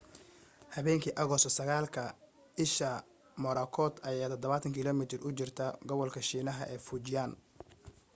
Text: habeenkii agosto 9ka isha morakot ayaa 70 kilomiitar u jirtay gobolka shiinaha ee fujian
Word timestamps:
habeenkii 0.75 1.11
agosto 1.23 1.49
9ka 1.55 2.05
isha 2.65 2.89
morakot 3.45 3.95
ayaa 4.09 4.29
70 4.37 4.73
kilomiitar 4.79 5.23
u 5.29 5.35
jirtay 5.39 5.71
gobolka 5.91 6.25
shiinaha 6.29 6.63
ee 6.73 6.79
fujian 6.87 7.31